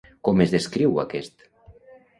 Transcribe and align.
Com 0.29 0.39
es 0.45 0.55
descriu 0.55 0.99
aquest? 1.07 1.49